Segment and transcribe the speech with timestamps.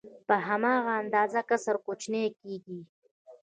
[0.27, 2.79] په هماغه اندازه کسر کوچنی کېږي